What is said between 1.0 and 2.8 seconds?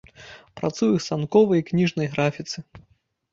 станковай і кніжнай графіцы.